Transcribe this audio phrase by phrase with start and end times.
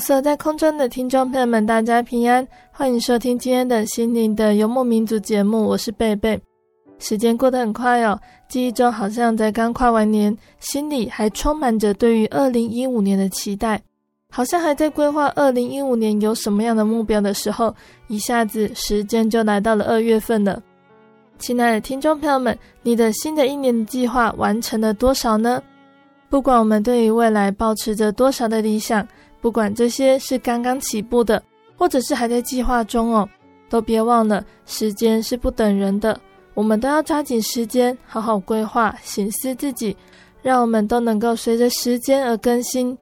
[0.00, 6.36] 所有在空中的听众朋友们，大家平安，欢迎收听今天的心灵的游牧民族节目，我是贝贝。
[6.98, 13.80] 时间过得很快哦，记忆中好像在刚跨完年，心里还充满着对于二零一五年的期待，
[14.32, 17.72] 好像还在规划二零一五年有什么样的目标的时候，
[18.08, 20.60] 一下子时间就来到了二月份了。
[21.38, 25.62] 亲爱的听众朋友们，你的新的一年的计划完成了多少呢？
[26.28, 29.06] 不管我们对于未来抱持着多少的理想。
[29.40, 31.42] 不管这些是刚刚起步的，
[31.76, 33.28] 或者是还在计划中哦，
[33.68, 36.18] 都别忘了，时间是不等人的，
[36.54, 39.96] 我们都要抓紧时间，好好规划、省思自己，
[40.42, 42.96] 让我们都能够随着时间而更新。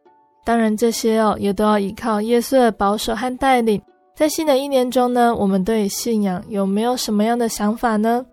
[0.45, 3.81] 当然，这些哦，也都要依靠耶稣的保守和带领。
[4.15, 8.25] 在新的一年中呢，我们对信仰有没有什么样的想法呢？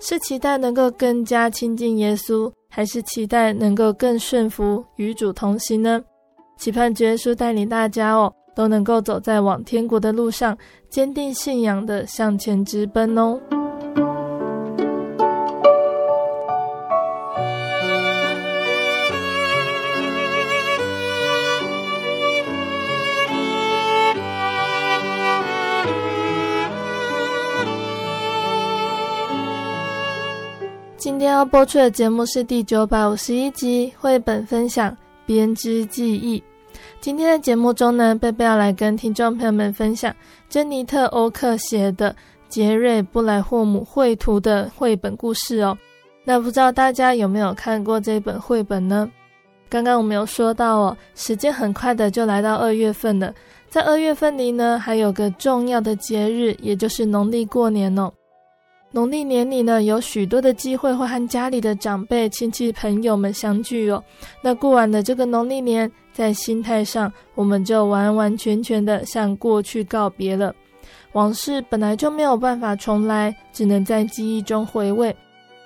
[0.00, 6.02] 是期待能够更加亲近耶稣，还是期待能够更顺服与主同行呢？
[6.56, 10.56] 期盼耶稣带领大家哦，都能够走在往天国的路上，
[10.88, 13.40] 坚定信仰的向前直奔哦。
[30.96, 34.88] 今天要播出的节目是第九百五十一集绘本分享
[35.26, 36.38] 《编织记忆》。
[37.00, 40.14] 今天的节目中呢，贝贝要来跟听众朋友们分享
[40.48, 42.14] 珍妮特·欧克写的
[42.48, 45.76] 杰瑞·布莱霍姆绘图的绘本故事哦。
[46.24, 49.10] 那不知道大家有没有看过这本绘本呢？
[49.68, 53.34] 刚刚我们有说到哦，时间很快的就来到二月份了，
[53.68, 58.12] 在二月份里呢，还有个重要的节日，也就是农历过年哦。
[58.94, 64.04] 农历年里呢，有许多的机会会和家里的长辈、亲戚、朋友们相聚哦。
[64.42, 70.54] 那过完了这个农历年，在心态上，我们就完完全全的向过去告别了。
[71.12, 75.14] 往事本来就没有办法重来，只能在记忆中回味。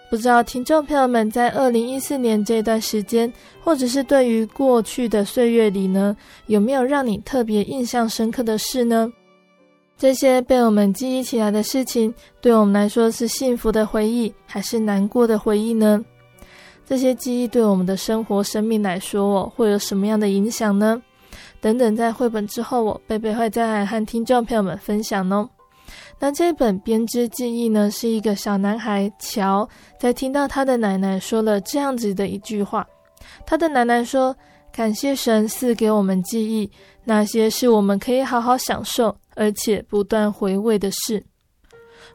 [0.08, 6.16] 不知道听众朋友们在二零一四年这段时间，或者是对于过去的岁月里呢，
[6.46, 9.12] 有没有让你特别印象深刻的事呢？
[9.98, 16.04] 这些被我们记忆起来的事情，对我们来说是幸福的回忆，还是难过的回忆呢？
[16.84, 21.02] 这些记忆对我们的生活、生命来说，哦，会有什么样的影响呢？
[21.60, 25.48] 等等，在绘本之后，我贝贝会再来和听众朋友们分享哦。
[26.18, 29.68] 那这本编织记忆呢，是一个小男孩乔
[29.98, 32.86] 在听到他的奶奶说了这样子的一句话，
[33.46, 34.36] 他的奶奶说
[34.70, 36.70] ：“感谢神赐给我们记忆，
[37.02, 41.22] 那些是我们可以好好享受。”而且不断回味的事，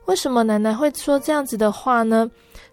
[0.05, 2.29] 为什么奶奶会说这样子的话呢？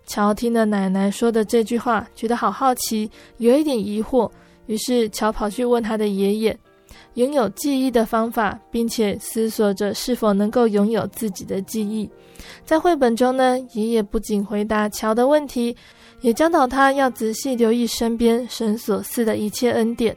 [0.06, 4.28] 乔听了奶奶说的这句话，觉得好好奇，有一点疑惑。
[4.64, 6.58] 于是乔跑去问他的爷爷，
[7.14, 12.08] 拥有记忆的方法，并且思索着是否能够拥有自己的记忆。
[12.64, 15.76] 在绘本中呢，爷爷不仅回答乔的问题，
[16.22, 20.16] 也教导他要仔细留意身边神所赐的一切恩典，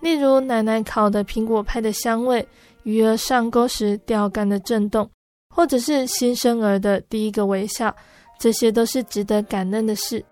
[0.00, 2.46] 例如奶奶烤的苹果派的香味。
[2.84, 5.10] 鱼儿上钩时钓竿的震动，
[5.54, 7.94] 或者是新生儿的第一个微笑，
[8.38, 10.24] 这些都是值得感恩的事。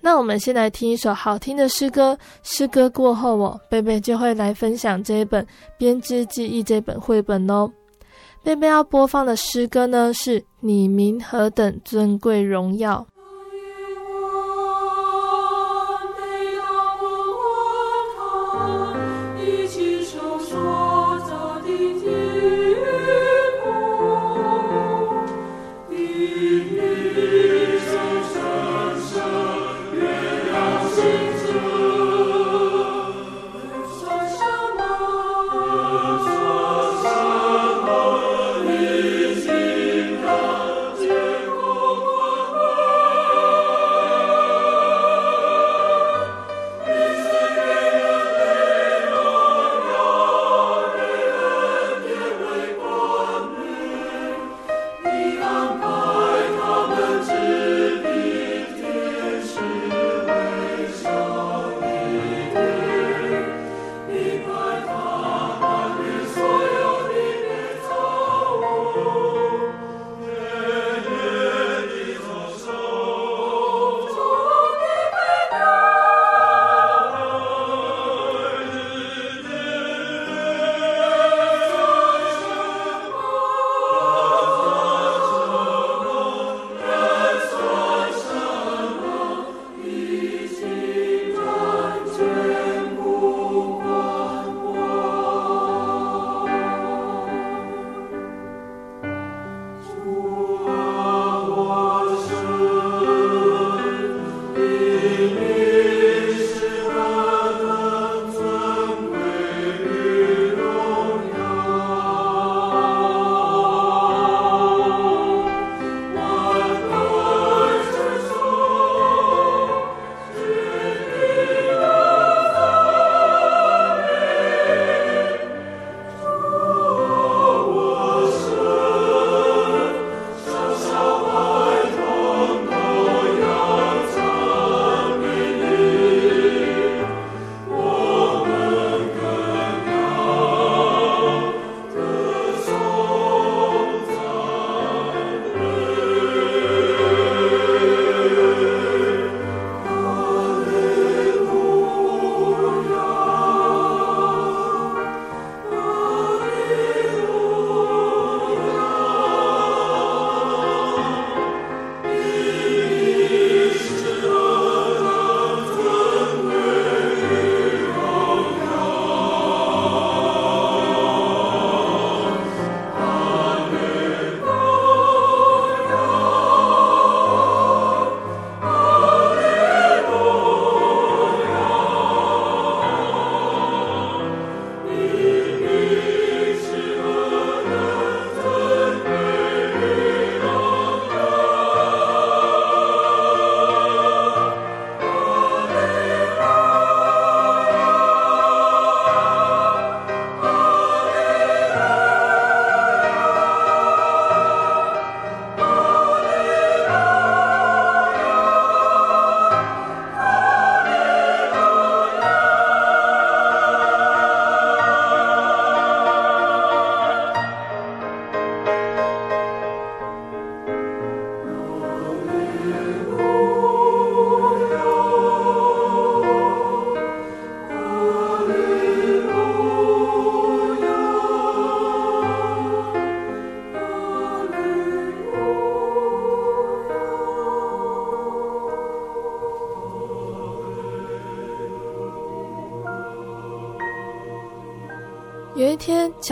[0.00, 5.42] 那我们先来听一首好听的诗歌，诗歌过后，我贝贝就会来分享这一本
[5.78, 7.70] 《编织记忆》这本绘本哦。
[8.42, 13.06] 贝贝要播放的诗歌呢，是你名何等尊贵荣耀。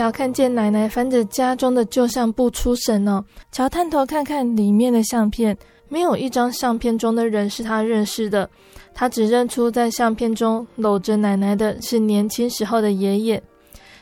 [0.03, 3.23] 乔看见奶奶翻着家中的旧相簿出神哦。
[3.53, 5.57] 乔探头看看里面的相片，
[5.87, 8.49] 没有一张相片中的人是他认识的。
[8.93, 13.41] 他只认出在相片中搂着奶奶的是年轻时候的爷爷。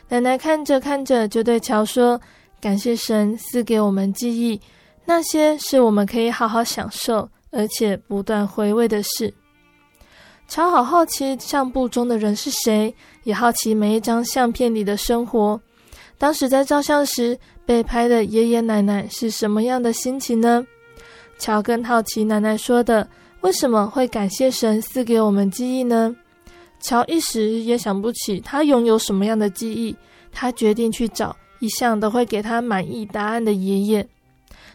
[0.08, 2.20] 奶奶看着看着，就对乔说
[2.60, 4.60] ：“感谢神赐给我们记忆，
[5.04, 9.32] 那些是我们可以好好享受，而且不断回味的事。”
[10.50, 12.92] 乔好好奇相簿中的人是谁，
[13.22, 15.60] 也好奇每一张相片里的生活。
[16.22, 17.36] 当时在照相时
[17.66, 20.64] 被拍的爷爷奶奶是什么样的心情呢？
[21.36, 23.04] 乔更好奇奶奶说的
[23.40, 26.14] 为什么会感谢神赐给我们记忆呢？
[26.78, 29.96] 乔一时也想不起他拥有什么样的记忆，
[30.30, 34.08] 他决定去找一向都会给他满意答案的爷爷。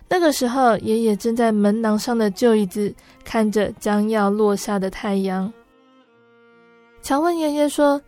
[0.09, 5.49] 那个时候，爷爷正在门廊上的旧椅子看着将要落下的太阳。
[7.01, 8.01] 乔问爷爷说：“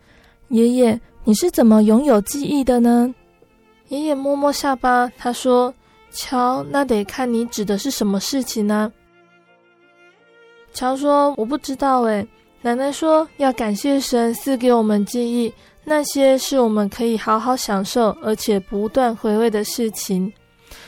[0.48, 3.14] 爷爷，你是怎么拥有记忆的呢？”
[3.90, 5.74] 爷爷摸摸下巴，他说
[6.14, 8.92] ：“乔，那得看你指的是什么事情呢？”
[10.72, 12.24] 乔说：“我不知道。”诶，
[12.62, 20.32] 奶奶说要感谢神赐给我们记忆，那些是我们可以好好享受而且不断回味的事情。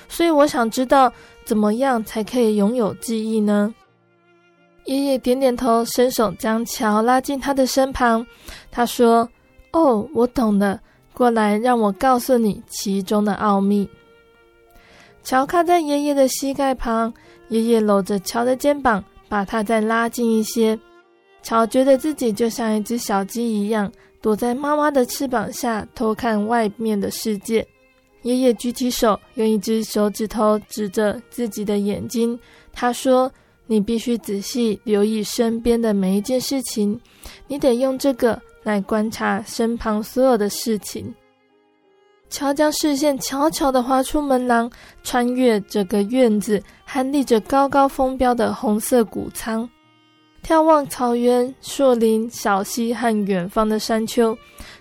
[0.09, 1.13] 所以我想知道，
[1.45, 3.75] 怎么样才可以拥有记忆呢？
[4.85, 8.25] 爷爷点点头，伸手将乔拉进他的身旁。
[8.71, 9.29] 他说
[9.73, 10.81] ：“哦，我懂了，
[11.15, 13.89] 过来，让我告诉你其中的奥秘。”
[15.23, 17.13] 乔靠在爷爷的膝盖旁，
[17.49, 20.79] 爷爷搂着乔的肩膀，把他再拉近一些。
[21.43, 23.91] 乔觉得自己就像一只小鸡一样，
[24.21, 27.67] 躲在妈妈的翅膀下偷看外面的世界。
[28.23, 32.39] 爷爷举起手，用一只手指头指着自己的眼睛，
[32.73, 33.31] 他说。
[33.69, 37.01] 你必须仔细留意身边的每一件事情，
[37.47, 41.15] 你得用这个来观察身旁所有的事情。
[42.31, 44.71] 乔将视线悄悄地划出门廊，
[45.03, 49.69] 穿越这个院子还立着高高风标的红色谷仓，
[50.43, 54.37] 眺望草原、树林、小溪和远方的山丘。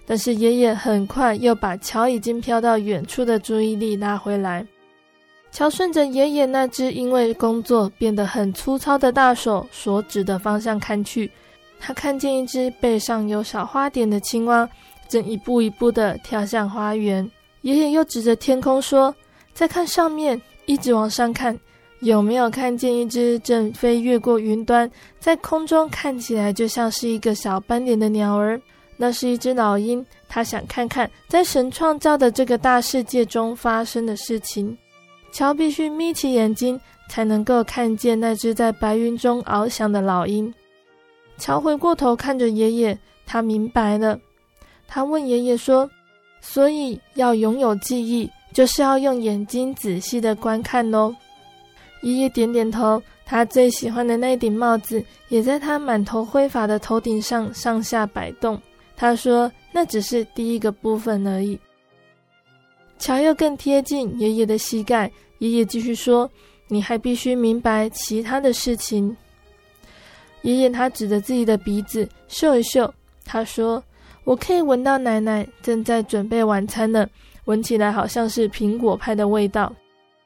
[0.06, 4.66] 但是爷爷很快又把乔已经飘到远处的注意力拉回来。
[5.52, 11.30] 乔顺着爷爷那只因为工作变得很粗糙的大手所指的方向看去，
[11.84, 14.70] 他看见一只背上有小花点的青蛙，
[15.10, 17.30] 正一步一步地跳向花园。
[17.62, 19.14] 爷爷又指着天空说
[19.52, 21.58] ：“再看上面，一直往上看，
[22.02, 28.62] 有没有看见一只正飞越过云端，在空中看起来就像是一个小斑点的鸟儿？
[28.96, 34.78] 那是一只老鹰，他想看看在神创造的这个大世界中发生的事情。”
[35.34, 40.54] 乔必须眯起眼睛，才能够看见那只在白云中翱翔的老鹰。
[41.42, 42.96] 乔回过头看着爷爷，
[43.26, 44.18] 他明白了。
[44.88, 45.90] 他问爷爷说
[46.40, 51.16] ：“所以要拥有记忆，就是要用眼睛仔细的观看喽？”
[52.04, 53.02] 爷爷点点头。
[53.26, 58.62] 他最喜欢的那顶帽子也在他满头灰发的头顶上上下摆动。
[58.96, 61.58] 他说：“那只是第一个部分而已。”
[63.00, 66.30] 乔又更贴近爷爷的膝盖，爷爷继续说
[66.68, 69.16] ：“你还必须明白其他的事情。”
[70.42, 72.92] 爷爷他指着自己的鼻子嗅一嗅，
[73.26, 73.84] 他说
[74.26, 77.08] ：“我可以闻到奶奶正在准备晚餐呢，
[77.46, 79.72] 闻起来好像是苹果派的味道。”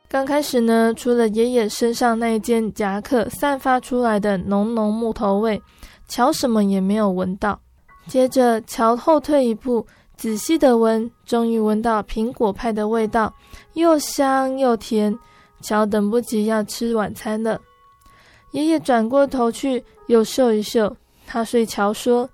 [0.07, 5.61] 刚开始呢，除了爷爷身上那一件夹克散发出来的浓浓木头味，
[6.07, 7.59] 乔什么也没有闻到。
[8.07, 9.85] 接着，乔后退一步。
[10.15, 13.33] 仔细的闻，终于闻到苹果派的味道，
[13.73, 15.13] 又香又甜。
[15.61, 17.59] 乔等不及要吃晚餐了。
[18.51, 20.95] 爷爷转过头去，又嗅一嗅。
[21.27, 22.29] 他对乔说：“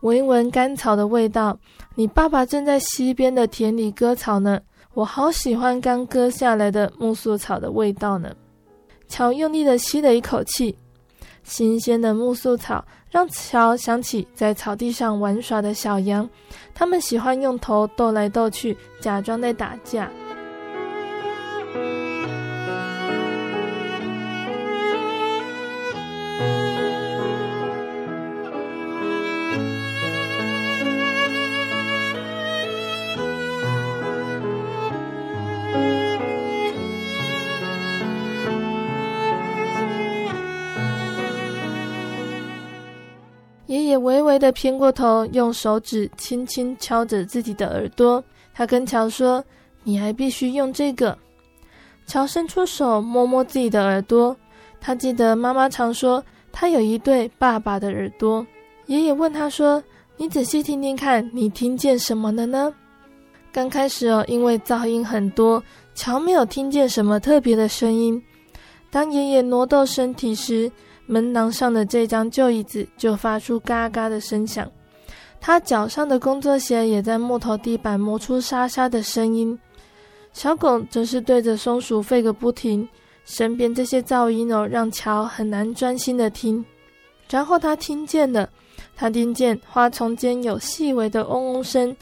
[0.00, 1.58] 闻一闻干草的味道。
[1.94, 4.60] 你爸爸正在西边的田里割草呢。
[4.94, 8.34] 我好喜欢刚割下来的苜蓿草的味道呢。”
[9.08, 10.76] 乔用力的吸了一口气。
[11.44, 16.28] 新鲜的苜蓿草让乔想起在草地上玩耍的小羊，
[16.72, 20.10] 他们喜欢用头斗来斗去，假装在打架。
[44.02, 48.22] 微微的偏过头，用手指轻轻敲着自己的耳朵。
[48.54, 49.42] 他跟乔说
[49.84, 51.16] ：“你还必须用这个。”
[52.06, 54.36] 乔伸出手摸摸自己的耳朵。
[54.80, 58.44] 他记得妈妈常说，他有一对爸爸的耳朵。
[58.86, 59.82] 爷爷问他说
[60.18, 62.74] ：“你仔细听听看，你听见什么了呢？”
[63.52, 65.62] 刚开始哦，因为噪音很多，
[65.94, 68.20] 乔没有听见什么特别的声音。
[68.90, 70.70] 当爷爷挪动身体时，
[71.06, 74.70] 门廊上的这张旧椅子就发出嘎嘎的声响。
[75.40, 79.58] 他脚上的工作鞋也在木头地板磨出沙沙的声音。
[80.32, 82.88] 小狗则是对着松鼠吠个不停。
[83.24, 86.64] 身边这些噪音哦，让乔很难专心的听。
[87.30, 88.48] 然后他听见了，
[88.96, 91.96] 他听见花丛间有细微的嗡嗡声，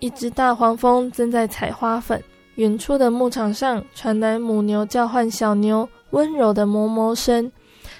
[0.00, 2.22] 一只大黄蜂正在采花粉。
[2.56, 7.50] 远处的牧场上传来母牛叫唤小牛温柔的哞哞声，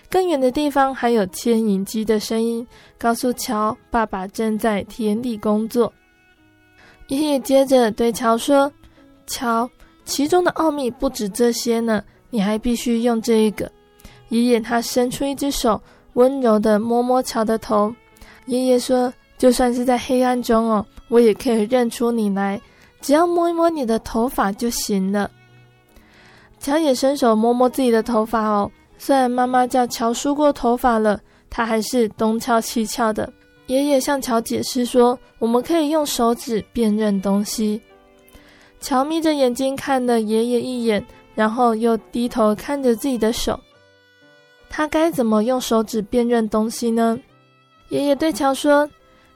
[0.09, 5.93] 更远的地方还有牵引机的声音，告诉乔爸爸正在田里工作。
[7.09, 8.71] 爷爷接着对乔说
[9.27, 9.69] ：“乔，
[10.05, 13.71] 其中的奥秘不止这些呢，你还必须用这一个。”
[14.31, 15.81] 爷爷他伸出一只手，
[16.15, 17.95] 温柔地摸摸乔的头。
[18.47, 22.61] 爷爷说：“就算是在黑暗中哦，我也可以认出你来。”
[23.03, 25.31] 只要摸一摸你的头发就行了。
[26.59, 28.69] 乔也伸手摸摸自己的头发哦。
[28.99, 33.33] 虽然妈妈叫乔梳过头发了，他还是东翘西翘的。
[33.67, 37.81] 爷爷向乔解释说：“我们可以用手指辨认东西。”
[38.81, 43.59] 乔眯着眼睛看了爷爷一眼，然后又低头看着自己的手。
[44.69, 47.19] 他该怎么用手指辨认东西呢？
[47.89, 48.89] 爷爷对乔说：“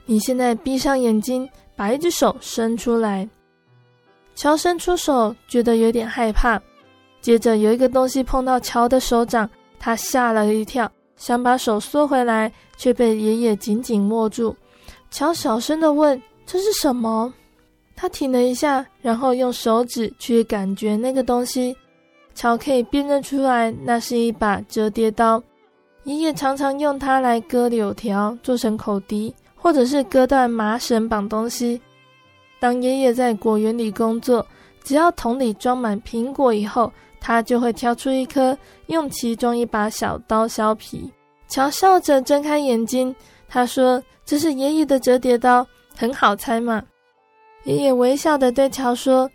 [0.07, 3.29] 你现在闭上眼睛，把一只手伸出来。”
[4.37, 6.61] 乔伸出手，觉得有点害怕。
[7.21, 9.49] 接着有一个东西碰到乔的手掌，
[9.79, 14.57] 他吓了一跳，想把手缩回来，却被爷爷紧紧握住。
[15.11, 17.33] 乔小声地问：“这是什么？”
[17.95, 21.77] 他停了一下，然后用手指去感觉那个东西。
[22.35, 25.43] 乔可以辨认出来，那是一把折叠刀。
[26.05, 31.79] 爷爷常常用它来割柳条，做成口笛，或者是割断麻绳绑东西。
[32.59, 34.47] 当爷爷在果园里工作，
[34.83, 41.11] 只要桶里装满苹果以后，他就会挑出一颗，用其中一把小刀削皮。
[41.49, 43.15] 乔笑着睁开眼睛，
[43.49, 46.83] 他说：“这是爷爷的折叠刀，很好猜嘛。”
[47.65, 49.31] 爷爷微笑地对乔说：“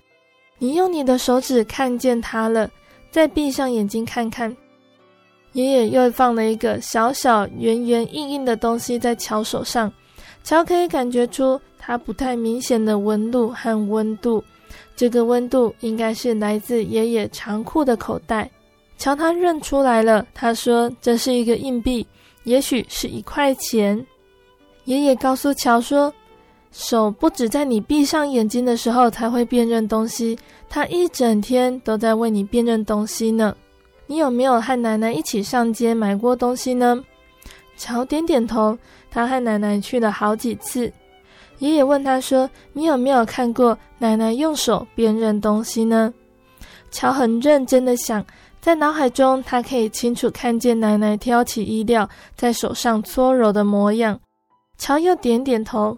[0.58, 2.70] 你用你的手指看见它了，
[3.12, 4.56] 再闭上眼睛看看。”
[5.54, 9.92] 爷爷又放了一个小小圆圆硬硬的东西在乔手上，
[10.44, 11.60] 乔可以感觉出。
[11.78, 14.44] 它不太明显的纹路和温度，
[14.96, 18.50] 这个温度应该是来自爷爷长裤的口袋。
[18.98, 22.06] 乔他认出来了，他说这是一个硬币，
[22.46, 24.06] 也许是一块钱。
[24.86, 26.14] 爷爷告诉乔说，
[26.72, 30.38] 手不止在你闭上眼睛的时候才会辨认东西，
[30.70, 33.54] 他一整天都在为你辨认东西呢。
[34.08, 37.04] 你有没有和奶奶一起上街买过东西呢？
[37.76, 38.78] 乔点点头，
[39.12, 40.90] 他和奶奶去了好几次。
[41.60, 46.14] 爷爷问他说：“你有没有看过奶奶用手辨认东西呢？”
[46.92, 48.26] 乔很认真的想，
[48.62, 54.20] 在脑海中，他可以清楚看见奶奶挑起衣料，在手上搓揉的模样。
[54.78, 55.98] 乔又点点头。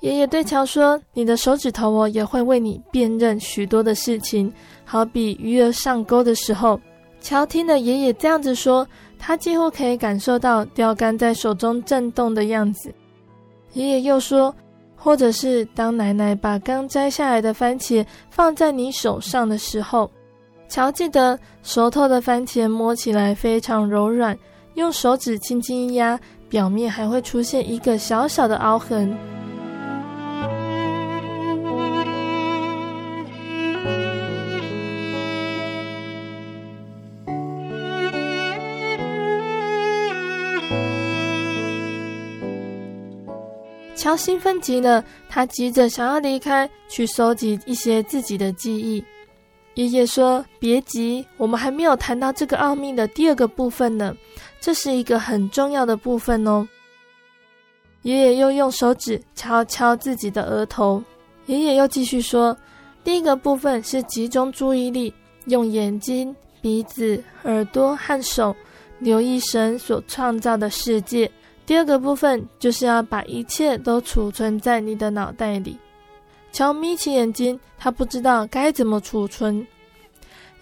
[0.00, 4.52] 爷爷对乔说：“你的手指头哦，也会为你辨认许多的事情，
[4.84, 6.80] 好比鱼儿上钩的时候。”
[7.20, 8.86] 乔听了爷爷这样子说，
[9.18, 12.94] 他几乎可以感受到钓竿在手中震动的样子。
[13.74, 14.54] 爷爷又说，
[14.96, 20.10] 或者是当奶奶把刚摘下来的番茄放在你手上的时候，
[20.68, 24.36] 乔记得熟透的番茄摸起来非常柔软，
[24.74, 29.16] 用手指轻轻一压，表面还会出现一个小小的凹痕。
[43.98, 49.02] 乔兴奋极了，他急着想要离开，去收集一些自己的记忆。
[49.74, 54.14] 爷爷说：“别急，我们还没有谈到这个奥秘的第二个部分呢，
[54.60, 56.66] 这是一个很重要的部分哦。”
[58.02, 61.02] 爷爷又用手指敲敲自己的额头。
[61.46, 62.56] 爷爷又继续说
[63.02, 65.12] ：“第一个部分是集中注意力，
[65.46, 68.54] 用眼睛、鼻子、耳朵和手
[69.00, 71.28] 留意神所创造的世界。”
[71.68, 75.76] 第二个部分就是要把一切都储存在你的脑袋里。
[76.50, 79.66] 乔眯起眼睛，他不知道该怎么储存。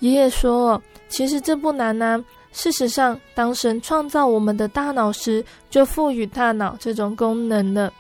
[0.01, 2.21] 爷爷说：“其实这不难啊。
[2.51, 7.93] 事实上，当神创造我们的大脑时，就赋予大脑这种功能了。”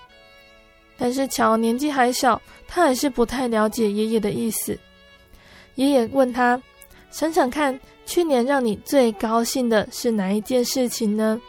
[0.98, 4.76] 但是乔年纪还小，他还是不太了解爷爷的意思。
[5.76, 6.60] 爷爷问他
[7.12, 11.40] ：“想想看，去年让你最高兴的是哪一件事情呢？”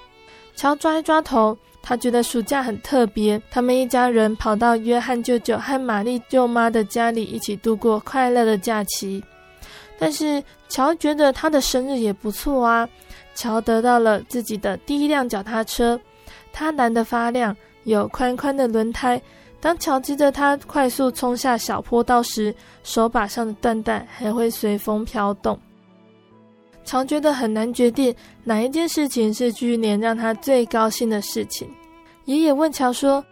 [0.57, 9.23] 乔抓一抓头，他觉得暑假很特别，他们一家人跑到约翰舅舅和玛丽舅妈的家里一起度过快乐的假期。
[9.99, 12.89] 但是乔觉得他的生日也不错啊，
[13.35, 15.99] 乔得到了自己的第一辆脚踏车，
[16.51, 19.21] 它蓝得发亮，有宽宽的轮胎。
[19.59, 25.59] 当乔骑着它快速冲下小坡道时，手把上的缎带还会随风飘动。
[26.87, 31.69] 乔觉得很难决定哪一件事情是去年让他最高兴的事情。
[32.23, 33.23] 爷爷问乔说：“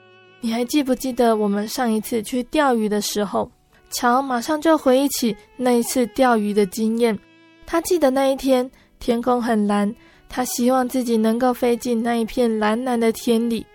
[0.41, 3.49] 你还记不记得我们上一次去钓鱼的时候？”
[3.91, 7.17] 乔马上就回忆起那一次钓鱼的经验。
[7.65, 9.95] 他记得那一天天空很蓝，
[10.27, 13.65] 他希望自己能够飞进那一片蓝蓝的天里。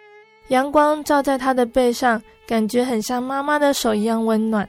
[0.49, 4.69] 阳光照在他的背上，感觉很像妈妈的手一样温暖。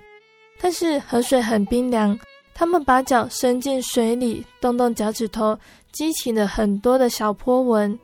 [0.62, 2.18] 但是河水很冰凉。
[2.54, 5.58] 他们把脚伸进水里，动动脚趾头，
[5.92, 7.98] 激起了很多的小波纹。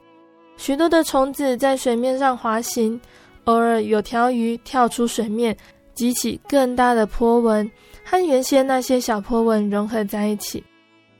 [0.57, 2.99] 许多的虫子在水面上滑行，
[3.43, 5.55] 偶尔有条鱼跳出水面，
[5.93, 7.69] 激起更大的波纹，
[8.03, 10.63] 和原先那些小波纹融合在一起。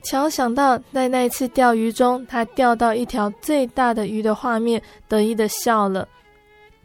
[0.01, 6.07] 乔想到在那一次钓鱼中，他钓到一条最大的鱼的画面，得意地笑了。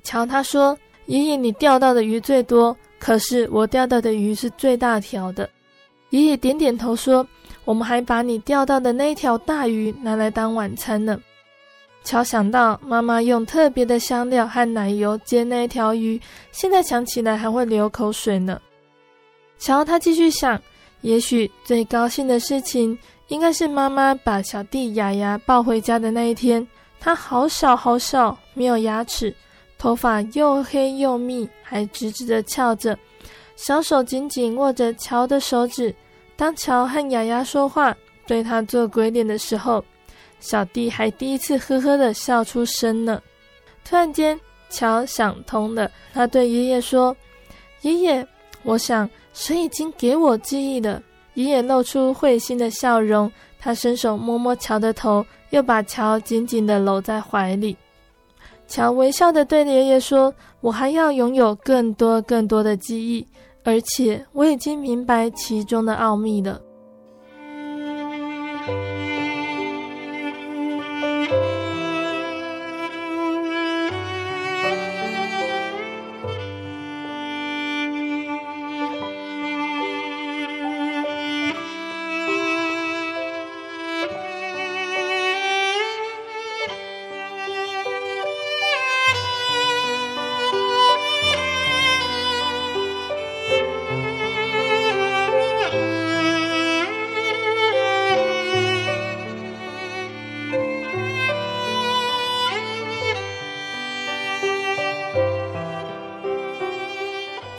[0.03, 0.77] 乔他说
[1.07, 5.49] ：“爷爷，你钓到的鱼最多，可是我钓到的鱼是最大条的。”
[6.13, 7.27] 爷爷点点头说
[7.65, 11.19] ：“我们还把你钓到的那条大鱼拿来当晚餐呢。”
[12.05, 16.21] 乔想到妈妈用特别的香料和奶油煎那条鱼，
[16.51, 18.61] 现在想起来还会流口水呢。
[19.59, 20.61] 乔他继续想，
[21.01, 22.99] 也许最高兴的事情
[23.29, 26.67] 应该是妈妈把小弟雅雅抱回家的那一天。
[27.01, 29.35] 他好小好小，没有牙齿，
[29.79, 32.99] 头发又黑又密，还直直的翘着，
[33.57, 35.95] 小手紧紧握着乔的手指。
[36.37, 39.85] 当乔和雅雅说话，对他做鬼脸的时候，
[40.41, 43.21] 小弟还第一次呵呵的笑出声呢。
[43.85, 44.39] 突然间，
[44.71, 47.17] 乔想通了，他对爷爷说
[47.83, 48.27] ：“爷爷，
[48.63, 51.03] 我想神已经给我记忆了。”
[51.35, 57.77] 爷爷露出会心的笑容，他伸手摸摸乔的头，又把乔紧紧的搂在怀里。
[58.67, 63.27] 乔微笑的对爷爷说：“我还要拥有更多更多的记忆。”
[63.65, 66.61] 而且我已经明白其中的奥秘了。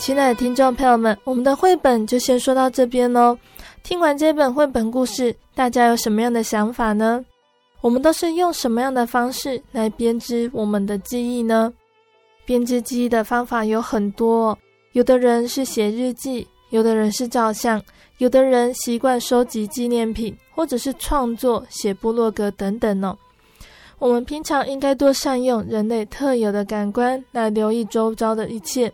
[0.03, 3.37] 亲爱的听众朋友们，我们的绘本就先说到这边喽。
[3.83, 7.23] 听完这本绘本故事，大家有什么样的想法呢？
[7.79, 11.71] 我们都是用什么样的方式来编织我们的记忆呢？
[12.43, 14.57] 编织记忆的方法有很多，
[14.91, 17.81] 有的人是写日记，有的人是照相，
[18.17, 23.17] 有的人习惯收集纪念品，或者是创作、写部落格等等呢。
[23.99, 28.91] 我们平常应该多善用人类特有的感官来留意周遭的一切。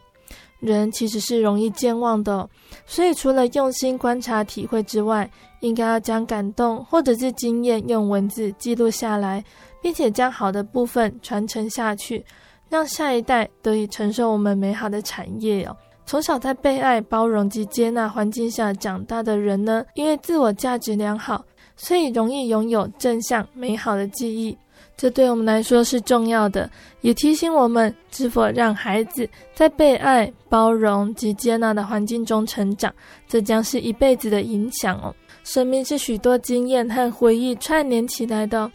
[0.60, 2.48] 人其实是容易健忘的，
[2.86, 5.30] 所以除了用心观察、体会之外，
[5.62, 9.44] 应该要将感动或者是经验用文字记录下来，
[9.82, 12.26] 并且将好的部分传承下去，
[12.70, 15.76] 让下一代得以承受我们美好的产业哦。
[16.06, 21.46] 从小在被爱、包容及接纳环境下长大的人呢，因为自我价值良好，
[21.76, 24.58] 所以容易拥有正向美好的记忆。
[25.00, 32.94] 这对我们来说是重要的，也提醒我们是否让孩子在被爱、包容及接纳的环境中成长，
[33.26, 35.16] 这将是一辈子的影响哦。
[35.46, 38.70] 生命是许多经验和回忆串联起来的，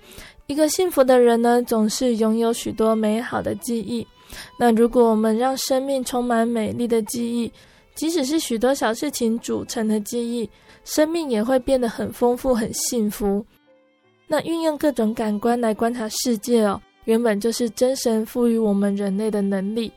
[0.46, 4.06] 一个幸福的人呢，总是拥有许多美好的记忆。
[4.58, 7.52] 那如果我们让生命充满美丽的记忆，
[7.94, 10.48] 即使是许多小事情组成的记忆，
[10.86, 13.44] 生命也会变得很丰富、很幸福。
[14.34, 19.92] 那运用各种感官来观察世界哦，原本就是真神赋予我们人类的能力，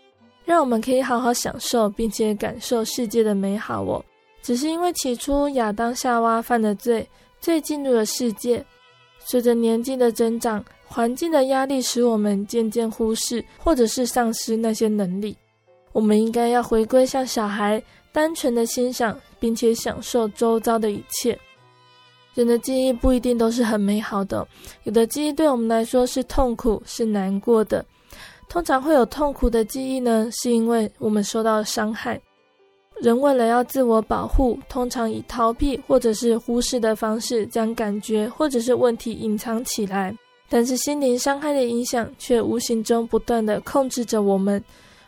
[0.45, 4.05] 让我们可以好好享受并且感受世界的美好哦。
[4.43, 7.09] 只是因为起初亚当夏娃犯了罪，
[7.41, 8.63] 罪进入了世界，
[9.17, 15.35] 随着年纪的增长，环境的压力使我们渐渐忽视或者是丧失那些能力。
[15.93, 21.35] 我们应该要回归像小孩，单纯的欣赏并且享受周遭的一切。
[22.37, 24.47] 人的记忆不一定都是很美好的，
[24.83, 27.83] 有的记忆对我们来说是痛苦、是难过的。
[28.47, 32.21] 通常会有痛苦的记忆呢，是因为我们受到伤害。
[33.01, 40.15] 人为了要自我保护，通常以逃避或者是忽视的方式，将感觉或者是问题隐藏起来。
[40.47, 44.63] 但是心灵伤害的影响却无形中不断地控制着我们。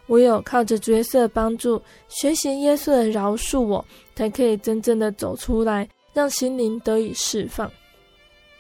[0.08, 5.88] 唯有靠着角色帮助，学习耶稣的饶恕我，才可以真正的走出来，
[6.20, 7.72] 让心灵得以释放。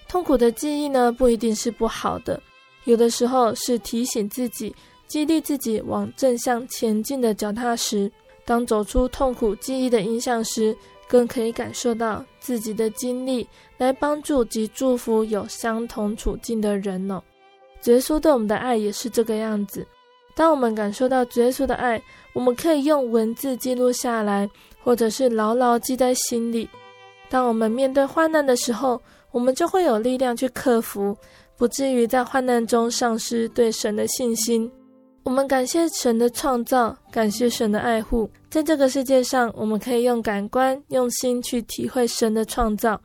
[0.07, 2.41] 痛苦的记忆呢，不一定是不好的，
[2.85, 4.73] 有的时候是提醒自己、
[5.07, 8.09] 激励自己往正向前进的脚踏石。
[8.45, 10.73] 当走出痛苦记忆的影响时，
[11.05, 13.45] 更可以感受到自己的经历，
[13.77, 17.21] 来帮助及祝福有相同处境的人哦。
[17.83, 19.85] 耶稣对我们的爱也是这个样子。
[20.33, 22.01] 当我们感受到耶稣的爱，
[22.33, 24.49] 我们可以用文字记录下来，
[24.83, 26.67] 或者是牢牢记在心里。
[27.29, 31.15] 当我们面对患难的时候，我们就会有力量去克服，
[31.55, 34.69] 不至于在患难中丧失对神的信心。
[35.23, 38.27] 我们感谢神的创造，感谢神的爱护。
[38.49, 42.99] 在这个世界上，我们可以用感官、用心去体会神的创造。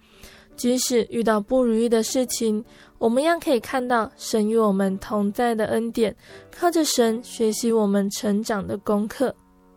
[0.56, 2.64] 即使遇到不如意的事情，
[2.98, 6.14] 我们一样可以看到神与我们同在的恩典，
[6.50, 9.34] 靠着神学习我们成长的功课。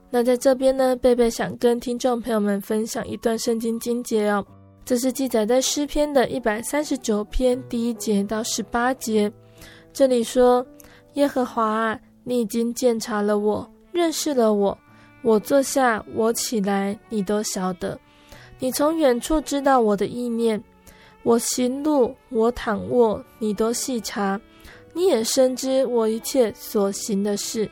[0.10, 4.46] 那在这边呢，贝贝想跟听众朋友们分享一段圣经经节哦，
[4.86, 9.32] 这是记载在诗篇的一百三十九篇第一节到十八节。
[9.92, 10.66] 这里说
[11.16, 14.78] ：“耶和华啊。”你已经鉴察了我，认识了我。
[15.22, 17.98] 我坐下，我起来，你都晓得。
[18.60, 20.62] 你从远处知道我的意念。
[21.24, 24.38] 我行路，我躺卧，你都细察。
[24.94, 27.72] 你也深知我一切所行的事。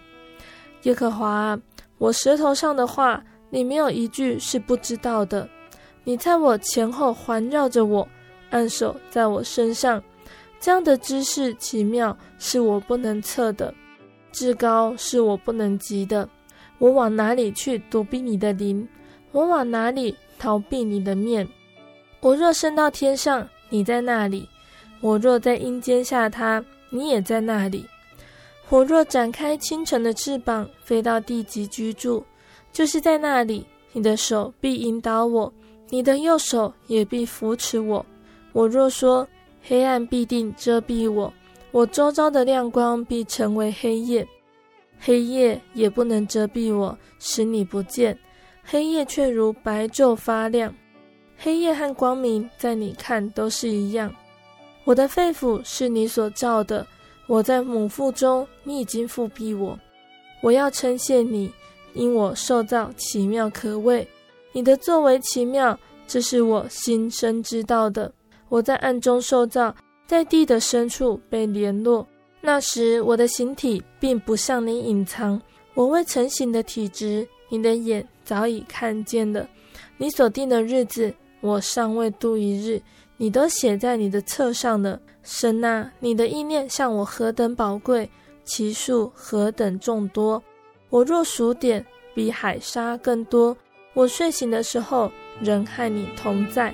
[0.83, 1.59] 耶和华啊，
[1.97, 5.47] 我舌头上的话，你没有一句是不知道的。
[6.03, 8.07] 你在我前后环绕着我，
[8.49, 10.01] 按手在我身上。
[10.59, 13.73] 这样的知识奇妙，是我不能测的。
[14.31, 16.27] 至高是我不能及的，
[16.79, 18.87] 我往哪里去躲避你的灵？
[19.31, 21.47] 我往哪里逃避你的面？
[22.19, 24.47] 我若升到天上，你在那里；
[25.01, 27.85] 我若在阴间下榻，你也在那里。
[28.69, 32.23] 我若展开清晨的翅膀，飞到地极居住，
[32.71, 35.53] 就是在那里，你的手必引导我，
[35.89, 38.05] 你的右手也必扶持我。
[38.53, 39.27] 我若说
[39.61, 41.31] 黑暗必定遮蔽我。
[41.71, 44.25] 我周遭的亮光必成为黑夜，
[44.97, 48.17] 黑夜也不能遮蔽我，使你不见。
[48.63, 50.73] 黑夜却如白昼发亮，
[51.37, 54.09] 黑夜和光明在你看都是一样。
[54.85, 56.87] 我的肺腑是你所造的，
[57.27, 59.77] 我在母腹中，你已经复庇我。
[60.41, 61.51] 我要称谢你，
[61.93, 64.07] 因我受造奇妙可畏，
[64.51, 68.11] 你的作为奇妙，这是我心生知道的。
[68.49, 69.75] 我在暗中受造。
[70.07, 72.07] 在地的深处被联络，
[72.39, 75.41] 那时我的形体并不向你隐藏，
[75.73, 79.49] 我未成形的体质，你的眼早已看见了。
[79.97, 81.11] 你所定的日子，
[81.41, 82.79] 我尚未度一日，
[83.17, 84.99] 你都写在你的册上了。
[85.23, 88.09] 神啊，你的意念向我何等宝贵，
[88.43, 90.43] 其数何等众多。
[90.89, 93.57] 我若数点，比海沙更多。
[93.93, 96.73] 我睡醒的时候，仍和你同在。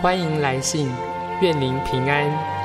[0.00, 0.88] 欢迎来信，
[1.40, 2.57] 愿您平安。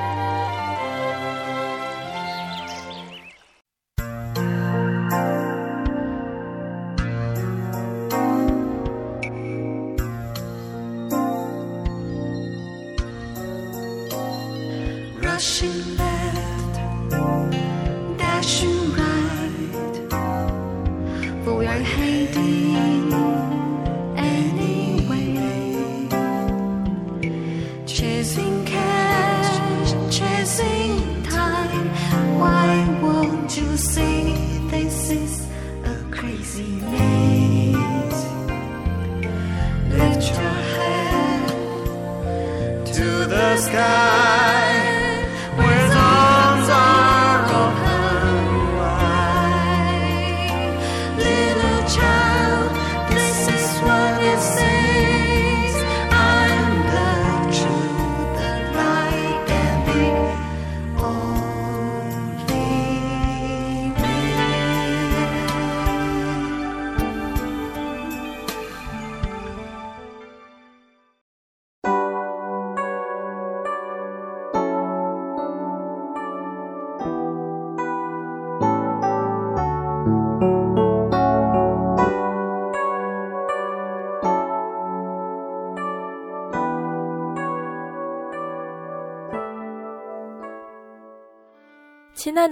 [42.96, 44.13] 亲爱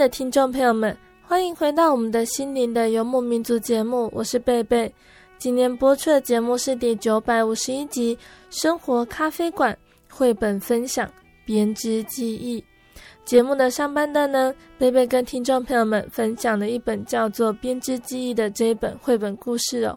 [0.03, 4.93] 的听众朋友们，欢迎回到我们的心灵的游牧民族节目，我是贝贝。
[5.39, 8.17] 今天播出的节目是第九百五十一集
[8.51, 9.73] 《生活咖啡馆》
[10.13, 11.07] 绘本分享
[11.47, 12.61] 《编织记忆》。
[13.25, 19.97] 节目的上半段呢，贝贝跟听众朋友们分享了一本叫做《编织记忆》的这一本绘本故事哦。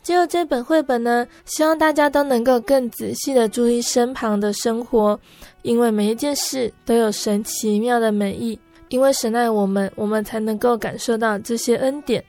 [0.00, 5.18] 借由这本绘本呢，希望大家都能够更仔细的注意身旁的生活，
[5.62, 8.56] 因为每一件事都有神奇妙的美意。
[8.90, 12.22] 因为神爱我们，我们才能够感受到这些恩典。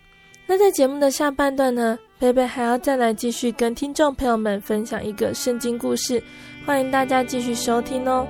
[0.48, 6.22] 那在节目的下半段呢，贝贝还要再来继续跟听众朋友们分享一个圣经故事，
[6.66, 8.26] 欢迎大家继续收听哦。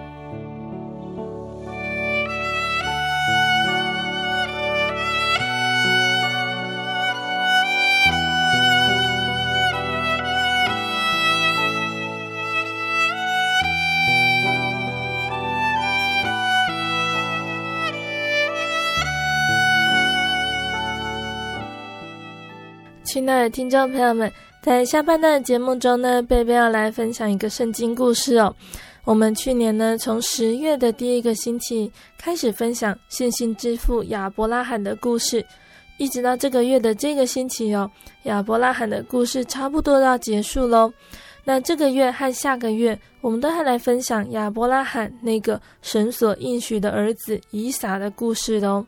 [23.12, 28.56] 亲爱的听众朋友们，在下半段的节目中呢，贝贝要来分享一个圣经故事哦。
[29.04, 35.46] 我们去年呢，从十月的第一个星期开始分享信心之父亚伯拉罕的故事，
[35.98, 37.92] 一直到这个月的这个星期哦，
[38.24, 40.90] 亚伯拉罕的故事差不多要结束喽。
[41.44, 48.86] 那这个月和下个月，我们都还来分享亚伯拉罕那个神所应许的儿子以撒的故事喽。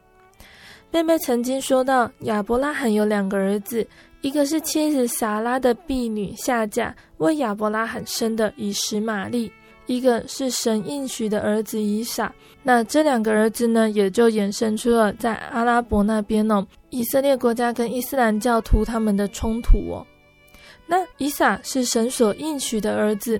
[0.89, 3.85] 贝贝曾经说到，亚伯拉罕有两个儿子。
[4.23, 9.51] 一个是妻子撒拉的婢女下嫁为亚伯拉罕生的以实玛利，
[9.85, 12.33] 一个是神应许的儿子以撒。
[12.63, 20.07] 那这两个儿子呢，也就衍生出了在阿拉伯那边哦，以色列国家跟伊斯兰教徒他们的冲突哦。
[20.87, 23.39] 那以撒是神所应许的儿子，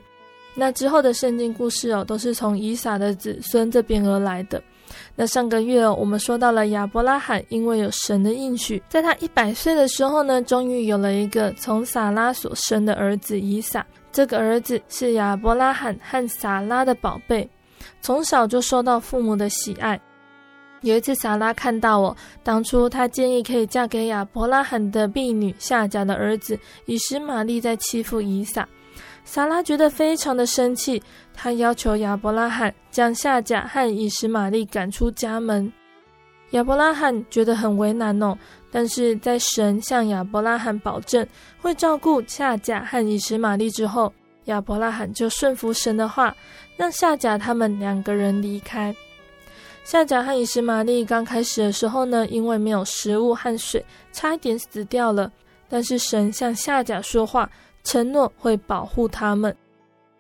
[0.54, 4.62] 那之后的圣经故事哦，都是从以撒的子孙这边而来的。
[5.16, 13.86] 那上个月，我们说到了亚伯拉罕，因为有神的应许，在他一百岁的时候呢，终于有了一个从撒拉所生的儿子以撒。
[14.12, 17.48] 这个儿子是亚伯拉罕和撒拉的宝贝，
[18.02, 20.00] 从小就受到父母的喜爱。
[20.82, 28.68] 有一次，撒拉看到我当初他建议可以嫁给亚伯拉罕的婢女夏甲的儿子以实玛利在欺负以撒。
[29.26, 31.02] 撒拉觉得非常的生气，
[31.34, 35.72] 他要求亚伯拉罕将夏甲和以实玛利赶出家门。
[36.52, 38.38] 亚伯拉罕觉得很为难哦，
[38.70, 41.26] 但是在神向亚伯拉罕保证
[41.60, 44.14] 会照顾夏甲和以实玛利之后，
[44.46, 46.36] 亚伯拉罕就顺服神的话，
[46.78, 48.96] 让夏甲他们两个人离开。
[49.84, 55.32] 夏甲和以实玛利刚开始的时候呢，因为没有食物和水，差一点死掉了。
[55.68, 57.50] 但是神向夏甲说话，
[57.84, 59.56] 承诺会保护他们。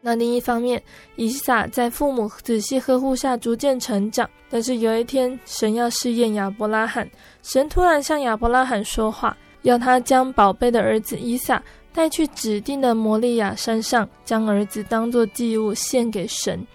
[0.02, 0.84] 那另一方面，
[1.15, 4.30] 以撒在父母仔细呵护下逐渐成长。
[4.49, 7.10] 但是有一天，神要试验亚伯拉罕，
[7.41, 16.66] 神突然向亚伯拉罕说话，要他将宝贝的儿子以撒带去指定的摩利亚山上，将儿子当作祭物献给神。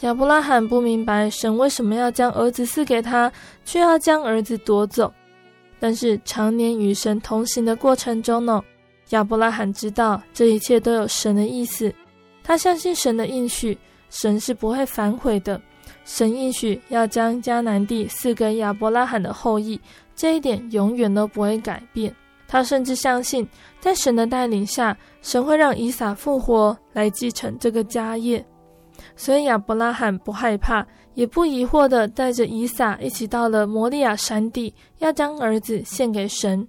[0.00, 3.30] 亚伯拉罕不明白神为什么要将儿子赐给他，
[3.64, 5.12] 却要将儿子夺走。
[5.80, 8.62] 但是常年与神同行的过程中呢，
[9.12, 11.92] 亚伯拉罕知道这一切都有神的意思。
[12.42, 13.76] 他相信神的应许，
[14.10, 15.60] 神是不会反悔的。
[16.04, 19.80] 神应许要将迦南地赐给亚伯拉罕的后裔，
[20.16, 22.14] 这一点永远都不会改变。
[22.48, 23.46] 他甚至相信，
[23.80, 28.44] 在神的带领下，神会让以撒复活来继承这个家业。
[29.16, 36.66] 所以亚伯拉罕不害怕，也不疑惑地带着以撒一起到了摩利亚山地，要将儿子献给神。